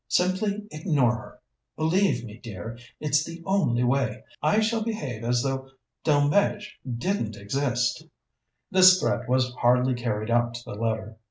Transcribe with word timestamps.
Simply 0.07 0.63
ignore 0.71 1.15
her. 1.15 1.39
Believe 1.77 2.23
me, 2.25 2.39
dear, 2.41 2.75
it's 2.99 3.23
the 3.23 3.43
only 3.45 3.83
way. 3.83 4.23
I 4.41 4.59
shall 4.59 4.83
behave 4.83 5.23
as 5.23 5.43
though 5.43 5.69
Delmege 6.03 6.79
didn't 6.97 7.35
exist." 7.37 8.07
This 8.71 8.99
threat 8.99 9.29
was 9.29 9.53
hardly 9.57 9.93
carried 9.93 10.31
out 10.31 10.55
to 10.55 10.63
the 10.63 10.73
letter. 10.73 11.17